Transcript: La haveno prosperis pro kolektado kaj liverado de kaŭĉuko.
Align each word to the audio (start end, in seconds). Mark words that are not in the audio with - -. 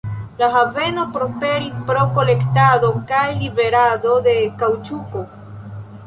La 0.37 0.47
haveno 0.53 1.01
prosperis 1.17 1.75
pro 1.89 2.05
kolektado 2.15 2.89
kaj 3.11 3.21
liverado 3.41 4.15
de 4.29 4.33
kaŭĉuko. 4.63 5.23